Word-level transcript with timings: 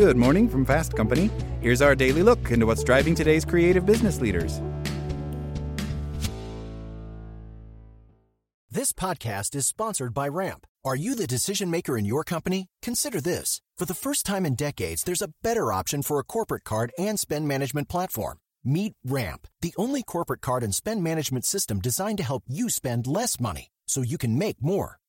Good 0.00 0.16
morning 0.16 0.48
from 0.48 0.64
Fast 0.64 0.96
Company. 0.96 1.30
Here's 1.60 1.82
our 1.82 1.94
daily 1.94 2.22
look 2.22 2.50
into 2.50 2.64
what's 2.64 2.82
driving 2.82 3.14
today's 3.14 3.44
creative 3.44 3.84
business 3.84 4.18
leaders. 4.18 4.58
This 8.70 8.92
podcast 8.92 9.54
is 9.54 9.66
sponsored 9.66 10.14
by 10.14 10.28
Ramp. 10.28 10.66
Are 10.86 10.96
you 10.96 11.14
the 11.14 11.26
decision 11.26 11.70
maker 11.70 11.98
in 11.98 12.06
your 12.06 12.24
company? 12.24 12.68
Consider 12.80 13.20
this. 13.20 13.60
For 13.76 13.84
the 13.84 13.92
first 13.92 14.24
time 14.24 14.46
in 14.46 14.54
decades, 14.54 15.02
there's 15.02 15.20
a 15.20 15.34
better 15.42 15.70
option 15.70 16.00
for 16.00 16.18
a 16.18 16.24
corporate 16.24 16.64
card 16.64 16.92
and 16.98 17.20
spend 17.20 17.46
management 17.46 17.90
platform. 17.90 18.38
Meet 18.64 18.94
Ramp, 19.04 19.46
the 19.60 19.74
only 19.76 20.02
corporate 20.02 20.40
card 20.40 20.62
and 20.62 20.74
spend 20.74 21.04
management 21.04 21.44
system 21.44 21.78
designed 21.78 22.16
to 22.16 22.24
help 22.24 22.44
you 22.48 22.70
spend 22.70 23.06
less 23.06 23.38
money 23.38 23.68
so 23.86 24.00
you 24.00 24.16
can 24.16 24.38
make 24.38 24.62
more. 24.62 24.99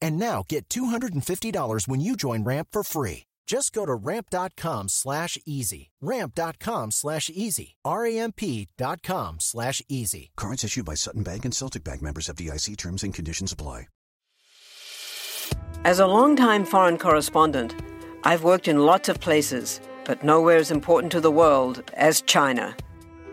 And 0.00 0.18
now 0.18 0.44
get 0.48 0.68
$250 0.68 1.88
when 1.88 2.00
you 2.00 2.16
join 2.16 2.44
Ramp 2.44 2.68
for 2.72 2.82
free. 2.82 3.24
Just 3.46 3.72
go 3.72 3.86
to 3.86 3.94
ramp.com 3.94 4.88
slash 4.88 5.38
easy. 5.46 5.90
Ramp.com 6.00 6.90
slash 6.90 7.30
easy. 7.32 7.76
R-A-M-P.com 7.84 9.36
slash 9.38 9.82
easy. 9.88 10.30
Cards 10.36 10.64
issued 10.64 10.84
by 10.84 10.94
Sutton 10.94 11.22
Bank 11.22 11.44
and 11.44 11.54
Celtic 11.54 11.84
Bank 11.84 12.02
members 12.02 12.26
FDIC 12.26 12.76
terms 12.76 13.04
and 13.04 13.14
conditions 13.14 13.52
apply. 13.52 13.86
As 15.84 16.00
a 16.00 16.06
longtime 16.06 16.64
foreign 16.64 16.98
correspondent, 16.98 17.76
I've 18.24 18.42
worked 18.42 18.66
in 18.66 18.84
lots 18.84 19.08
of 19.08 19.20
places, 19.20 19.80
but 20.04 20.24
nowhere 20.24 20.56
as 20.56 20.72
important 20.72 21.12
to 21.12 21.20
the 21.20 21.30
world 21.30 21.88
as 21.94 22.22
China. 22.22 22.76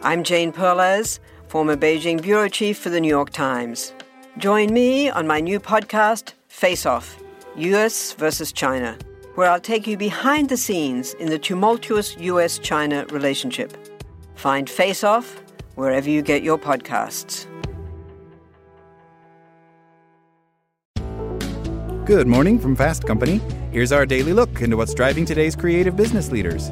I'm 0.03 0.23
Jane 0.23 0.51
Perlez, 0.51 1.19
former 1.47 1.75
Beijing 1.75 2.21
bureau 2.21 2.47
chief 2.47 2.77
for 2.77 2.89
the 2.89 3.01
New 3.01 3.07
York 3.07 3.31
Times. 3.31 3.93
Join 4.37 4.71
me 4.71 5.09
on 5.09 5.25
my 5.25 5.39
new 5.39 5.59
podcast, 5.59 6.33
Face 6.53 6.85
Off 6.85 7.17
US 7.57 8.13
versus 8.13 8.53
China, 8.53 8.95
where 9.33 9.49
I'll 9.49 9.59
take 9.59 9.87
you 9.87 9.97
behind 9.97 10.49
the 10.49 10.55
scenes 10.55 11.15
in 11.15 11.29
the 11.29 11.39
tumultuous 11.39 12.15
US 12.19 12.59
China 12.59 13.05
relationship. 13.09 13.75
Find 14.35 14.69
Face 14.69 15.03
Off 15.03 15.41
wherever 15.75 16.07
you 16.07 16.21
get 16.21 16.43
your 16.43 16.59
podcasts. 16.59 17.47
Good 22.05 22.27
morning 22.27 22.59
from 22.59 22.75
Fast 22.75 23.05
Company. 23.07 23.41
Here's 23.71 23.91
our 23.91 24.05
daily 24.05 24.31
look 24.31 24.61
into 24.61 24.77
what's 24.77 24.93
driving 24.93 25.25
today's 25.25 25.55
creative 25.55 25.97
business 25.97 26.31
leaders. 26.31 26.71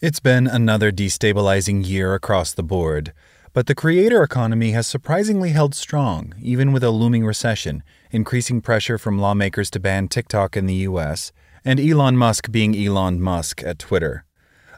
It's 0.00 0.20
been 0.20 0.46
another 0.46 0.92
destabilizing 0.92 1.84
year 1.84 2.14
across 2.14 2.52
the 2.52 2.62
board, 2.62 3.12
but 3.58 3.66
the 3.66 3.74
creator 3.74 4.22
economy 4.22 4.70
has 4.70 4.86
surprisingly 4.86 5.50
held 5.50 5.74
strong, 5.74 6.32
even 6.40 6.70
with 6.72 6.84
a 6.84 6.92
looming 6.92 7.26
recession, 7.26 7.82
increasing 8.12 8.60
pressure 8.60 8.96
from 8.96 9.18
lawmakers 9.18 9.68
to 9.68 9.80
ban 9.80 10.06
TikTok 10.06 10.56
in 10.56 10.66
the 10.66 10.86
US, 10.86 11.32
and 11.64 11.80
Elon 11.80 12.16
Musk 12.16 12.52
being 12.52 12.76
Elon 12.76 13.20
Musk 13.20 13.64
at 13.64 13.80
Twitter. 13.80 14.24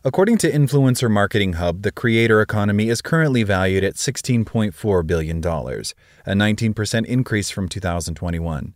According 0.03 0.39
to 0.39 0.51
Influencer 0.51 1.11
Marketing 1.11 1.53
Hub, 1.53 1.83
the 1.83 1.92
creator 1.92 2.41
economy 2.41 2.89
is 2.89 3.02
currently 3.02 3.42
valued 3.42 3.85
at 3.85 3.96
$16.4 3.96 5.07
billion, 5.07 5.41
a 5.41 6.33
19% 6.33 7.05
increase 7.05 7.51
from 7.51 7.68
2021. 7.68 8.73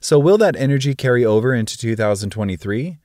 So, 0.00 0.18
will 0.18 0.36
that 0.36 0.56
energy 0.56 0.94
carry 0.94 1.24
over 1.24 1.54
into 1.54 1.78
2023? 1.78 2.98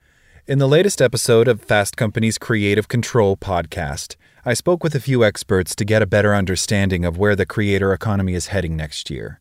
In 0.46 0.58
the 0.58 0.68
latest 0.68 1.00
episode 1.00 1.48
of 1.48 1.62
Fast 1.62 1.96
Company's 1.96 2.36
Creative 2.36 2.88
Control 2.88 3.38
podcast, 3.38 4.16
I 4.44 4.54
spoke 4.54 4.82
with 4.82 4.96
a 4.96 5.00
few 5.00 5.24
experts 5.24 5.76
to 5.76 5.84
get 5.84 6.02
a 6.02 6.06
better 6.06 6.34
understanding 6.34 7.04
of 7.04 7.16
where 7.16 7.36
the 7.36 7.46
creator 7.46 7.92
economy 7.92 8.34
is 8.34 8.48
heading 8.48 8.76
next 8.76 9.08
year. 9.08 9.40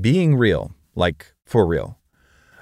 Being 0.00 0.36
real, 0.36 0.76
like 0.94 1.34
for 1.44 1.66
real. 1.66 1.98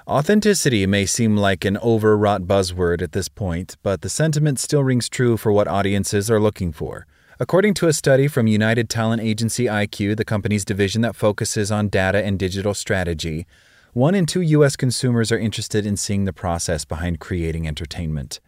Authenticity 0.07 0.87
may 0.87 1.05
seem 1.05 1.37
like 1.37 1.63
an 1.63 1.77
overwrought 1.77 2.47
buzzword 2.47 3.03
at 3.03 3.11
this 3.11 3.29
point, 3.29 3.77
but 3.83 4.01
the 4.01 4.09
sentiment 4.09 4.57
still 4.57 4.83
rings 4.83 5.07
true 5.07 5.37
for 5.37 5.51
what 5.51 5.67
audiences 5.67 6.31
are 6.31 6.39
looking 6.39 6.71
for. 6.71 7.05
According 7.39 7.75
to 7.75 7.87
a 7.87 7.93
study 7.93 8.27
from 8.27 8.47
United 8.47 8.89
Talent 8.89 9.21
Agency 9.21 9.65
IQ, 9.65 10.17
the 10.17 10.25
company's 10.25 10.65
division 10.65 11.01
that 11.01 11.15
focuses 11.15 11.71
on 11.71 11.89
data 11.89 12.25
and 12.25 12.39
digital 12.39 12.73
strategy, 12.73 13.45
one 13.93 14.15
in 14.15 14.25
two 14.25 14.41
U.S. 14.41 14.75
consumers 14.75 15.31
are 15.31 15.37
interested 15.37 15.85
in 15.85 15.95
seeing 15.95 16.25
the 16.25 16.33
process 16.33 16.85
behind 16.85 17.19
creating 17.19 17.67
entertainment. 17.67 18.39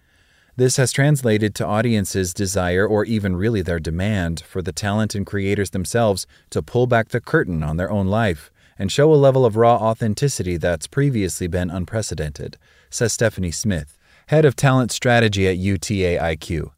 This 0.57 0.77
has 0.77 0.91
translated 0.91 1.53
to 1.55 1.67
audiences' 1.67 2.33
desire, 2.33 2.85
or 2.87 3.05
even 3.05 3.35
really 3.35 3.61
their 3.61 3.79
demand, 3.79 4.41
for 4.41 4.63
the 4.63 4.71
talent 4.71 5.13
and 5.13 5.23
creators 5.23 5.69
themselves 5.69 6.25
to 6.49 6.63
pull 6.63 6.87
back 6.87 7.09
the 7.09 7.21
curtain 7.21 7.61
on 7.61 7.77
their 7.77 7.91
own 7.91 8.07
life 8.07 8.51
and 8.79 8.91
show 8.91 9.13
a 9.13 9.15
level 9.15 9.45
of 9.45 9.55
raw 9.55 9.75
authenticity 9.75 10.57
that's 10.57 10.87
previously 10.87 11.45
been 11.45 11.69
unprecedented, 11.69 12.57
says 12.89 13.13
Stephanie 13.13 13.51
Smith, 13.51 13.99
head 14.27 14.45
of 14.45 14.55
talent 14.55 14.91
strategy 14.91 15.47
at 15.47 15.57
UTA 15.57 16.17
IQ. 16.19 16.71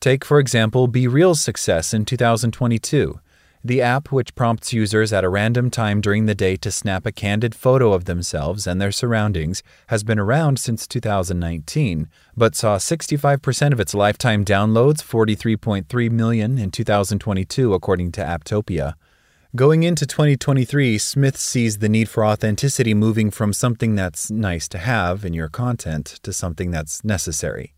Take, 0.00 0.24
for 0.24 0.38
example, 0.38 0.88
BeReal's 0.88 1.42
success 1.42 1.92
in 1.92 2.06
2022. 2.06 3.20
The 3.64 3.82
app, 3.82 4.12
which 4.12 4.34
prompts 4.36 4.72
users 4.72 5.12
at 5.12 5.24
a 5.24 5.28
random 5.28 5.70
time 5.70 6.00
during 6.00 6.26
the 6.26 6.34
day 6.34 6.56
to 6.56 6.70
snap 6.70 7.04
a 7.04 7.12
candid 7.12 7.54
photo 7.54 7.92
of 7.92 8.04
themselves 8.04 8.66
and 8.66 8.80
their 8.80 8.92
surroundings, 8.92 9.62
has 9.88 10.04
been 10.04 10.18
around 10.18 10.60
since 10.60 10.86
2019, 10.86 12.08
but 12.36 12.54
saw 12.54 12.76
65% 12.76 13.72
of 13.72 13.80
its 13.80 13.94
lifetime 13.94 14.44
downloads, 14.44 15.02
43.3 15.02 16.10
million 16.10 16.56
in 16.56 16.70
2022, 16.70 17.74
according 17.74 18.12
to 18.12 18.20
Apptopia. 18.20 18.94
Going 19.56 19.82
into 19.82 20.06
2023, 20.06 20.98
Smith 20.98 21.36
sees 21.36 21.78
the 21.78 21.88
need 21.88 22.08
for 22.08 22.24
authenticity 22.24 22.94
moving 22.94 23.30
from 23.30 23.52
something 23.52 23.96
that's 23.96 24.30
nice 24.30 24.68
to 24.68 24.78
have 24.78 25.24
in 25.24 25.32
your 25.32 25.48
content 25.48 26.20
to 26.22 26.32
something 26.32 26.70
that's 26.70 27.02
necessary. 27.02 27.74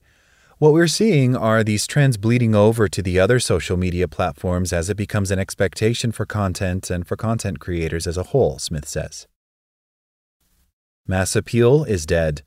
What 0.61 0.75
we're 0.75 0.89
seeing 0.89 1.35
are 1.35 1.65
these 1.65 1.87
trends 1.87 2.19
bleeding 2.19 2.55
over 2.55 2.87
to 2.87 3.01
the 3.01 3.19
other 3.19 3.41
social 3.41 3.79
media 3.79 4.07
platforms 4.07 4.75
as 4.75 4.91
it 4.91 4.97
becomes 4.99 5.31
an 5.31 5.39
expectation 5.39 6.13
for 6.13 6.27
content 6.27 6.91
and 6.91 7.07
for 7.07 7.17
content 7.17 7.61
creators 7.61 8.07
as 8.07 8.19
a 8.19 8.25
whole, 8.25 8.59
Smith 8.59 8.87
says. 8.87 9.27
Mass 11.07 11.35
appeal 11.35 11.85
is 11.85 12.05
dead. 12.05 12.43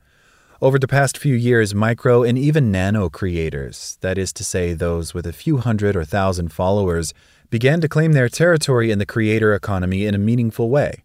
Over 0.62 0.78
the 0.78 0.88
past 0.88 1.18
few 1.18 1.34
years, 1.34 1.74
micro 1.74 2.22
and 2.22 2.38
even 2.38 2.72
nano 2.72 3.10
creators, 3.10 3.98
that 4.02 4.20
is 4.20 4.32
to 4.34 4.44
say, 4.44 4.74
those 4.74 5.16
with 5.16 5.26
a 5.26 5.34
few 5.34 5.58
hundred 5.58 5.96
or 5.96 6.06
thousand 6.06 6.54
followers, 6.54 7.16
began 7.50 7.82
to 7.82 7.90
claim 7.90 8.12
their 8.12 8.30
territory 8.30 8.92
in 8.92 9.00
the 9.00 9.08
creator 9.08 9.56
economy 9.56 10.06
in 10.06 10.14
a 10.14 10.20
meaningful 10.20 10.70
way. 10.70 11.04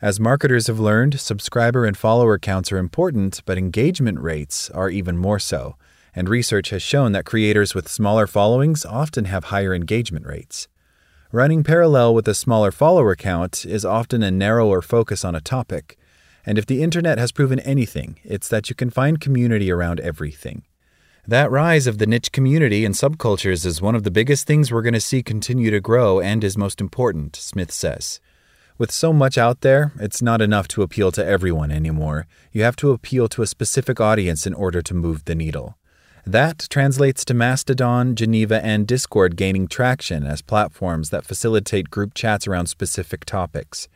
As 0.00 0.18
marketers 0.18 0.68
have 0.68 0.80
learned, 0.80 1.20
subscriber 1.20 1.84
and 1.84 1.98
follower 1.98 2.38
counts 2.38 2.72
are 2.72 2.78
important, 2.78 3.42
but 3.44 3.58
engagement 3.58 4.20
rates 4.20 4.70
are 4.70 4.88
even 4.88 5.18
more 5.18 5.38
so, 5.38 5.76
and 6.16 6.28
research 6.28 6.70
has 6.70 6.82
shown 6.82 7.12
that 7.12 7.26
creators 7.26 7.74
with 7.74 7.88
smaller 7.88 8.26
followings 8.26 8.84
often 8.84 9.26
have 9.26 9.44
higher 9.44 9.74
engagement 9.74 10.26
rates. 10.26 10.66
Running 11.30 11.62
parallel 11.62 12.14
with 12.14 12.26
a 12.26 12.34
smaller 12.34 12.72
follower 12.72 13.14
count 13.14 13.66
is 13.66 13.84
often 13.84 14.22
a 14.22 14.30
narrower 14.30 14.80
focus 14.80 15.24
on 15.24 15.34
a 15.34 15.40
topic, 15.40 15.98
and 16.46 16.56
if 16.56 16.64
the 16.64 16.82
internet 16.82 17.18
has 17.18 17.32
proven 17.32 17.60
anything, 17.60 18.18
it's 18.24 18.48
that 18.48 18.70
you 18.70 18.74
can 18.74 18.88
find 18.88 19.20
community 19.20 19.70
around 19.70 20.00
everything. 20.00 20.62
That 21.28 21.50
rise 21.50 21.88
of 21.88 21.98
the 21.98 22.06
niche 22.06 22.30
community 22.30 22.84
and 22.84 22.94
subcultures 22.94 23.66
is 23.66 23.82
one 23.82 23.96
of 23.96 24.04
the 24.04 24.12
biggest 24.12 24.46
things 24.46 24.72
we're 24.72 24.82
going 24.82 24.94
to 24.94 25.00
see 25.00 25.24
continue 25.24 25.72
to 25.72 25.80
grow 25.80 26.20
and 26.20 26.44
is 26.44 26.56
most 26.56 26.80
important, 26.80 27.34
Smith 27.34 27.72
says. 27.72 28.20
With 28.78 28.92
so 28.92 29.12
much 29.12 29.36
out 29.36 29.62
there, 29.62 29.92
it's 29.98 30.22
not 30.22 30.40
enough 30.40 30.68
to 30.68 30.82
appeal 30.82 31.10
to 31.12 31.24
everyone 31.24 31.72
anymore. 31.72 32.28
You 32.52 32.62
have 32.62 32.76
to 32.76 32.92
appeal 32.92 33.26
to 33.30 33.42
a 33.42 33.46
specific 33.46 34.00
audience 34.00 34.46
in 34.46 34.54
order 34.54 34.82
to 34.82 34.94
move 34.94 35.24
the 35.24 35.34
needle. 35.34 35.76
That 36.28 36.66
translates 36.68 37.24
to 37.26 37.34
Mastodon, 37.34 38.16
Geneva, 38.16 38.60
and 38.64 38.84
Discord 38.84 39.36
gaining 39.36 39.68
traction 39.68 40.26
as 40.26 40.42
platforms 40.42 41.10
that 41.10 41.24
facilitate 41.24 41.88
group 41.88 42.14
chats 42.14 42.48
around 42.48 42.66
specific 42.66 43.24
topics. 43.24 43.86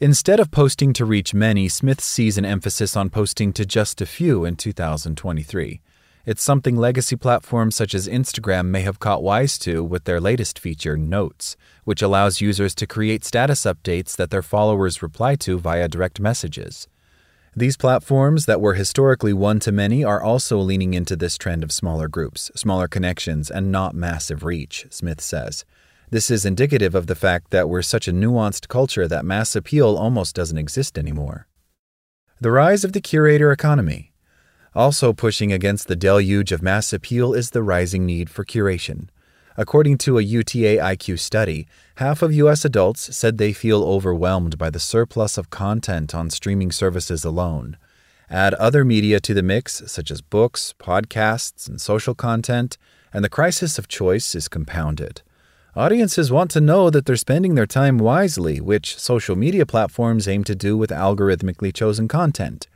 Instead 0.00 0.40
of 0.40 0.50
posting 0.50 0.92
to 0.94 1.04
reach 1.04 1.32
many, 1.32 1.68
Smith 1.68 2.00
sees 2.00 2.36
an 2.36 2.44
emphasis 2.44 2.96
on 2.96 3.10
posting 3.10 3.52
to 3.52 3.64
just 3.64 4.00
a 4.00 4.06
few 4.06 4.44
in 4.44 4.56
2023. 4.56 5.80
It's 6.26 6.42
something 6.42 6.76
legacy 6.76 7.14
platforms 7.14 7.76
such 7.76 7.94
as 7.94 8.08
Instagram 8.08 8.66
may 8.66 8.80
have 8.80 8.98
caught 8.98 9.22
wise 9.22 9.56
to 9.60 9.84
with 9.84 10.02
their 10.02 10.20
latest 10.20 10.58
feature, 10.58 10.96
Notes, 10.96 11.56
which 11.84 12.02
allows 12.02 12.40
users 12.40 12.74
to 12.74 12.88
create 12.88 13.24
status 13.24 13.62
updates 13.62 14.16
that 14.16 14.30
their 14.30 14.42
followers 14.42 15.00
reply 15.00 15.36
to 15.36 15.60
via 15.60 15.86
direct 15.86 16.18
messages. 16.18 16.88
These 17.56 17.76
platforms 17.76 18.46
that 18.46 18.60
were 18.60 18.74
historically 18.74 19.32
one 19.32 19.58
to 19.60 19.72
many 19.72 20.04
are 20.04 20.22
also 20.22 20.58
leaning 20.58 20.94
into 20.94 21.16
this 21.16 21.36
trend 21.36 21.64
of 21.64 21.72
smaller 21.72 22.06
groups, 22.06 22.50
smaller 22.54 22.86
connections, 22.86 23.50
and 23.50 23.72
not 23.72 23.94
massive 23.94 24.44
reach, 24.44 24.86
Smith 24.90 25.20
says. 25.20 25.64
This 26.10 26.30
is 26.30 26.46
indicative 26.46 26.94
of 26.94 27.06
the 27.06 27.14
fact 27.14 27.50
that 27.50 27.68
we're 27.68 27.82
such 27.82 28.08
a 28.08 28.12
nuanced 28.12 28.68
culture 28.68 29.08
that 29.08 29.24
mass 29.24 29.56
appeal 29.56 29.96
almost 29.96 30.34
doesn't 30.34 30.56
exist 30.56 30.98
anymore. 30.98 31.46
The 32.40 32.50
rise 32.50 32.84
of 32.84 32.92
the 32.92 33.00
curator 33.00 33.50
economy. 33.50 34.12
Also 34.74 35.12
pushing 35.12 35.52
against 35.52 35.88
the 35.88 35.96
deluge 35.96 36.52
of 36.52 36.62
mass 36.62 36.92
appeal 36.92 37.34
is 37.34 37.50
the 37.50 37.62
rising 37.62 38.06
need 38.06 38.30
for 38.30 38.44
curation. 38.44 39.08
According 39.60 39.98
to 39.98 40.18
a 40.18 40.22
UTA 40.22 40.78
IQ 40.78 41.18
study, 41.18 41.66
half 41.96 42.22
of 42.22 42.32
U.S. 42.32 42.64
adults 42.64 43.16
said 43.16 43.38
they 43.38 43.52
feel 43.52 43.82
overwhelmed 43.82 44.56
by 44.56 44.70
the 44.70 44.78
surplus 44.78 45.36
of 45.36 45.50
content 45.50 46.14
on 46.14 46.30
streaming 46.30 46.70
services 46.70 47.24
alone. 47.24 47.76
Add 48.30 48.54
other 48.54 48.84
media 48.84 49.18
to 49.18 49.34
the 49.34 49.42
mix, 49.42 49.82
such 49.90 50.12
as 50.12 50.20
books, 50.20 50.74
podcasts, 50.78 51.68
and 51.68 51.80
social 51.80 52.14
content, 52.14 52.78
and 53.12 53.24
the 53.24 53.28
crisis 53.28 53.80
of 53.80 53.88
choice 53.88 54.36
is 54.36 54.46
compounded. 54.46 55.22
Audiences 55.74 56.30
want 56.30 56.52
to 56.52 56.60
know 56.60 56.88
that 56.88 57.04
they're 57.04 57.16
spending 57.16 57.56
their 57.56 57.66
time 57.66 57.98
wisely, 57.98 58.60
which 58.60 58.96
social 58.96 59.34
media 59.34 59.66
platforms 59.66 60.28
aim 60.28 60.44
to 60.44 60.54
do 60.54 60.76
with 60.76 60.90
algorithmically 60.90 61.74
chosen 61.74 62.06
content. 62.06 62.68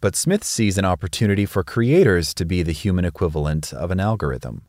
But 0.00 0.14
Smith 0.14 0.44
sees 0.44 0.78
an 0.78 0.84
opportunity 0.84 1.46
for 1.46 1.64
creators 1.64 2.32
to 2.34 2.44
be 2.44 2.62
the 2.62 2.70
human 2.70 3.04
equivalent 3.04 3.72
of 3.72 3.90
an 3.90 3.98
algorithm. 3.98 4.67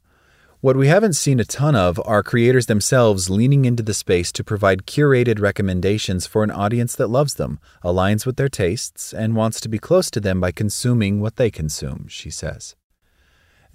What 0.62 0.76
we 0.76 0.88
haven't 0.88 1.14
seen 1.14 1.40
a 1.40 1.46
ton 1.46 1.74
of 1.74 2.02
are 2.04 2.22
creators 2.22 2.66
themselves 2.66 3.30
leaning 3.30 3.64
into 3.64 3.82
the 3.82 3.94
space 3.94 4.30
to 4.34 4.44
provide 4.44 4.86
curated 4.86 5.40
recommendations 5.40 6.28
for 6.28 6.44
an 6.44 6.52
audience 6.52 6.98
that 6.98 7.08
loves 7.08 7.36
them, 7.36 7.62
aligns 7.82 8.26
with 8.26 8.36
their 8.36 8.50
tastes, 8.50 9.14
and 9.14 9.38
wants 9.38 9.62
to 9.62 9.70
be 9.70 9.80
close 9.80 10.12
to 10.12 10.20
them 10.20 10.42
by 10.42 10.52
consuming 10.52 11.22
what 11.22 11.38
they 11.38 11.50
consume, 11.50 12.08
she 12.10 12.30
says. 12.30 12.76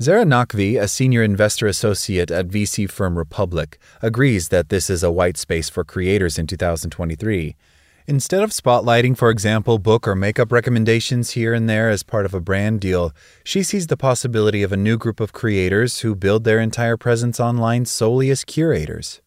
Zara 0.03 0.27
Naqvi, 0.27 0.79
a 0.79 0.87
senior 0.87 1.23
investor 1.23 1.67
associate 1.67 2.31
at 2.31 2.49
VC 2.49 2.91
firm 2.91 3.17
Republic, 3.17 3.79
agrees 4.03 4.51
that 4.51 4.69
this 4.69 4.91
is 4.91 5.03
a 5.03 5.11
white 5.11 5.39
space 5.39 5.71
for 5.71 5.85
creators 5.85 6.39
in 6.39 6.47
2023. 6.47 7.57
Instead 8.07 8.43
of 8.43 8.51
spotlighting, 8.51 9.17
for 9.17 9.31
example, 9.31 9.79
book 9.79 10.07
or 10.07 10.15
makeup 10.15 10.53
recommendations 10.53 11.31
here 11.31 11.55
and 11.55 11.71
there 11.71 11.89
as 11.89 12.03
part 12.03 12.27
of 12.27 12.35
a 12.35 12.41
brand 12.41 12.79
deal, 12.79 13.13
she 13.45 13.63
sees 13.63 13.87
the 13.87 13.97
possibility 13.97 14.63
of 14.63 14.73
a 14.73 14.77
new 14.77 14.99
group 14.99 15.21
of 15.21 15.33
creators 15.33 16.01
who 16.01 16.15
build 16.15 16.45
their 16.45 16.61
entire 16.61 16.99
presence 16.99 17.41
online 17.41 17.87
solely 17.87 18.29
as 18.29 18.45
curators. 18.45 19.23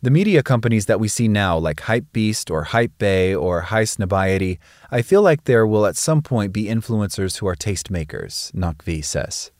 The 0.00 0.10
media 0.10 0.42
companies 0.42 0.86
that 0.86 0.98
we 0.98 1.06
see 1.06 1.28
now, 1.28 1.58
like 1.58 1.82
Hypebeast 1.82 2.50
or 2.50 2.64
Hypebae 2.64 3.38
or 3.38 3.64
Highsnobiety, 3.64 4.56
I 4.90 5.02
feel 5.02 5.20
like 5.20 5.44
there 5.44 5.66
will 5.66 5.84
at 5.84 5.96
some 5.96 6.22
point 6.22 6.54
be 6.54 6.64
influencers 6.64 7.38
who 7.38 7.46
are 7.46 7.54
tastemakers, 7.54 8.50
Naqvi 8.52 9.04
says. 9.04 9.52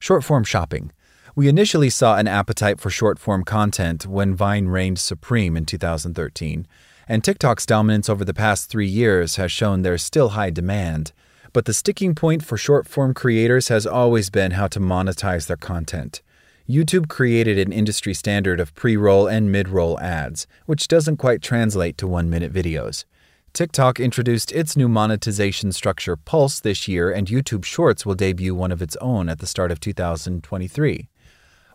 Short 0.00 0.22
form 0.22 0.44
shopping. 0.44 0.92
We 1.34 1.48
initially 1.48 1.88
saw 1.88 2.18
an 2.18 2.28
appetite 2.28 2.78
for 2.78 2.90
short 2.90 3.18
form 3.18 3.42
content 3.42 4.04
when 4.04 4.34
Vine 4.34 4.66
reigned 4.68 4.98
supreme 4.98 5.56
in 5.56 5.64
2013 5.64 6.66
and 7.08 7.24
TikTok's 7.24 7.64
dominance 7.64 8.08
over 8.08 8.24
the 8.24 8.34
past 8.34 8.68
three 8.68 8.86
years 8.86 9.36
has 9.36 9.50
shown 9.50 9.82
there's 9.82 10.04
still 10.04 10.30
high 10.30 10.50
demand. 10.50 11.12
But 11.54 11.64
the 11.64 11.72
sticking 11.72 12.14
point 12.14 12.44
for 12.44 12.58
short 12.58 12.86
form 12.86 13.14
creators 13.14 13.68
has 13.68 13.86
always 13.86 14.28
been 14.28 14.52
how 14.52 14.68
to 14.68 14.78
monetize 14.78 15.46
their 15.46 15.56
content. 15.56 16.20
YouTube 16.68 17.08
created 17.08 17.58
an 17.58 17.72
industry 17.72 18.12
standard 18.12 18.60
of 18.60 18.74
pre 18.74 18.94
roll 18.94 19.26
and 19.26 19.50
mid 19.50 19.70
roll 19.70 19.98
ads, 20.00 20.46
which 20.66 20.86
doesn't 20.86 21.16
quite 21.16 21.40
translate 21.40 21.96
to 21.96 22.06
one 22.06 22.28
minute 22.28 22.52
videos. 22.52 23.06
TikTok 23.54 23.98
introduced 23.98 24.52
its 24.52 24.76
new 24.76 24.88
monetization 24.88 25.72
structure, 25.72 26.14
Pulse, 26.14 26.60
this 26.60 26.86
year, 26.86 27.10
and 27.10 27.26
YouTube 27.26 27.64
Shorts 27.64 28.04
will 28.04 28.14
debut 28.14 28.54
one 28.54 28.70
of 28.70 28.82
its 28.82 28.96
own 28.96 29.30
at 29.30 29.38
the 29.38 29.46
start 29.46 29.72
of 29.72 29.80
2023. 29.80 31.08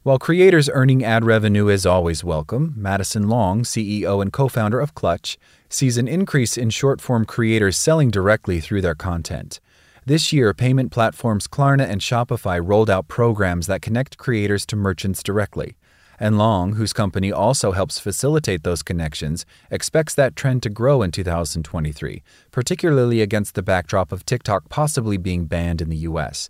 While 0.03 0.19
creators 0.19 0.69
earning 0.73 1.01
ad 1.01 1.23
revenue 1.23 1.69
is 1.69 1.85
always 1.85 2.25
welcome, 2.25 2.73
Madison 2.75 3.29
Long, 3.29 3.63
CEO 3.63 4.21
and 4.21 4.33
co 4.33 4.50
founder 4.50 4.81
of 4.81 4.94
Clutch, 4.94 5.38
sees 5.69 5.97
an 5.97 6.09
increase 6.09 6.57
in 6.57 6.71
short 6.71 7.00
form 7.00 7.23
creators 7.23 7.77
selling 7.77 8.11
directly 8.11 8.59
through 8.59 8.81
their 8.81 8.95
content. 8.95 9.61
This 10.05 10.33
year, 10.33 10.53
payment 10.53 10.91
platforms 10.91 11.47
Klarna 11.47 11.88
and 11.88 12.01
Shopify 12.01 12.59
rolled 12.61 12.89
out 12.89 13.07
programs 13.07 13.67
that 13.67 13.81
connect 13.81 14.17
creators 14.17 14.65
to 14.65 14.75
merchants 14.75 15.23
directly. 15.23 15.77
And 16.19 16.38
Long, 16.38 16.73
whose 16.73 16.91
company 16.91 17.31
also 17.31 17.71
helps 17.71 17.97
facilitate 17.97 18.63
those 18.63 18.83
connections, 18.83 19.45
expects 19.71 20.13
that 20.15 20.35
trend 20.35 20.63
to 20.63 20.69
grow 20.69 21.01
in 21.01 21.11
2023, 21.11 22.21
particularly 22.51 23.21
against 23.21 23.55
the 23.55 23.63
backdrop 23.63 24.11
of 24.11 24.25
TikTok 24.25 24.67
possibly 24.67 25.15
being 25.15 25.45
banned 25.45 25.81
in 25.81 25.88
the 25.88 26.03
US. 26.09 26.50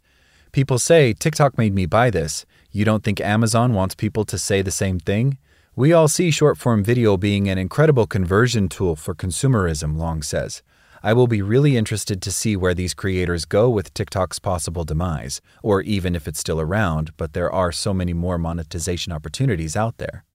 People 0.53 0.77
say, 0.77 1.13
TikTok 1.13 1.57
made 1.57 1.73
me 1.73 1.87
buy 1.87 2.11
this. 2.11 2.45
You 2.75 2.85
don't 2.85 3.03
think 3.03 3.21
Amazon 3.21 3.75
wants 3.75 3.93
people 3.93 4.25
to 4.25 4.35
say 4.39 4.63
the 4.63 4.71
same 4.71 4.99
thing? 4.99 5.37
We 5.75 5.93
all 5.93 6.07
see 6.07 6.31
short 6.31 6.57
form 6.57 6.83
video 6.83 7.17
being 7.17 7.47
an 7.47 7.59
incredible 7.59 8.07
conversion 8.07 8.67
tool 8.67 8.95
for 8.95 9.13
consumerism, 9.13 9.95
Long 9.95 10.23
says. 10.23 10.63
I 11.03 11.13
will 11.13 11.27
be 11.27 11.43
really 11.43 11.77
interested 11.77 12.19
to 12.23 12.31
see 12.31 12.55
where 12.55 12.73
these 12.73 12.95
creators 12.95 13.45
go 13.45 13.69
with 13.69 13.93
TikTok's 13.93 14.39
possible 14.39 14.83
demise, 14.83 15.39
or 15.61 15.83
even 15.83 16.15
if 16.15 16.27
it's 16.27 16.39
still 16.39 16.59
around, 16.59 17.15
but 17.15 17.33
there 17.33 17.51
are 17.51 17.71
so 17.71 17.93
many 17.93 18.11
more 18.11 18.39
monetization 18.39 19.13
opportunities 19.13 19.75
out 19.75 19.99
there. 19.99 20.25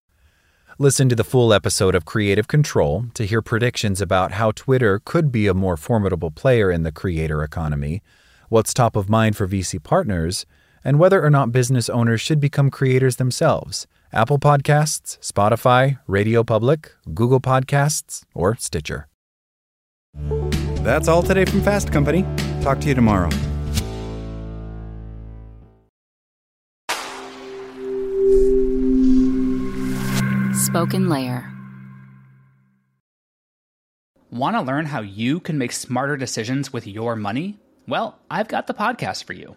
Listen 0.79 1.09
to 1.09 1.17
the 1.17 1.25
full 1.25 1.53
episode 1.53 1.97
of 1.97 2.05
Creative 2.05 2.47
Control 2.47 3.07
to 3.15 3.27
hear 3.27 3.43
predictions 3.43 4.01
about 4.01 4.33
how 4.33 4.53
Twitter 4.53 5.01
could 5.05 5.33
be 5.33 5.49
a 5.49 5.55
more 5.55 5.77
formidable 5.77 6.31
player 6.31 6.71
in 6.71 6.85
the 6.85 6.93
creator 6.93 7.43
economy, 7.43 8.01
what's 8.49 8.73
top 8.73 8.95
of 8.95 9.09
mind 9.09 9.37
for 9.37 9.49
VC 9.49 9.83
partners, 9.83 10.47
and 10.85 10.99
whether 10.99 11.25
or 11.25 11.31
not 11.31 11.53
business 11.53 11.89
owners 11.89 12.21
should 12.21 12.41
become 12.41 12.71
creators 12.71 13.17
themselves. 13.17 13.87
Apple 14.13 14.39
Podcasts, 14.39 15.19
Spotify, 15.21 15.99
Radio 16.07 16.43
Public, 16.43 16.93
Google 17.13 17.41
Podcasts, 17.41 18.25
or 18.35 18.57
Stitcher. 18.57 19.07
That's 20.83 21.09
all 21.09 21.23
today 21.23 21.45
from 21.45 21.61
Fast 21.63 21.93
Company. 21.93 22.25
Talk 22.63 22.81
to 22.81 22.89
you 22.89 22.95
tomorrow. 22.95 23.31
Spoken 30.55 31.09
Layer. 31.09 31.51
Want 34.31 34.57
to 34.57 34.61
learn 34.61 34.85
how 34.87 35.01
you 35.01 35.41
can 35.41 35.57
make 35.57 35.73
smarter 35.73 36.17
decisions 36.17 36.73
with 36.73 36.87
your 36.87 37.17
money? 37.17 37.59
Well, 37.87 38.19
I've 38.31 38.49
got 38.49 38.67
the 38.67 38.75
podcast 38.75 39.25
for 39.25 39.33
you. 39.33 39.57